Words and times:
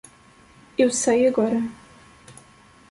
Eu 0.75 0.89
sei 0.89 1.27
agora. 1.27 1.61